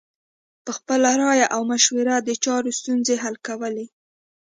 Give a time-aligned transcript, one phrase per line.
[0.63, 3.85] په خپله رایه او مشوره یې د چارو ستونزې حل کولې.